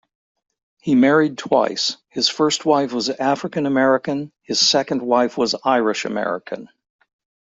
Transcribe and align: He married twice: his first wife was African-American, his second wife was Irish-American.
He 0.79 0.95
married 0.95 1.37
twice: 1.37 1.97
his 2.09 2.27
first 2.27 2.65
wife 2.65 2.91
was 2.91 3.11
African-American, 3.11 4.31
his 4.41 4.59
second 4.59 5.03
wife 5.03 5.37
was 5.37 5.53
Irish-American. 5.63 6.69